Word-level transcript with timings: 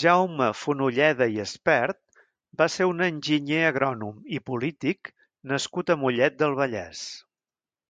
Jaume 0.00 0.48
Fonolleda 0.62 1.28
i 1.36 1.40
Aspert 1.44 1.98
va 2.64 2.68
ser 2.76 2.90
un 2.92 3.00
enginyer 3.08 3.64
agrònom 3.72 4.20
i 4.40 4.44
polític 4.52 5.14
nascut 5.56 5.96
a 5.96 6.00
Mollet 6.06 6.40
del 6.46 6.62
Vallès. 6.62 7.08